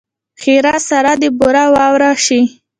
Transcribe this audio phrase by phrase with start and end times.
[0.41, 2.41] ښېرا؛ سار دې بوره وراره شي!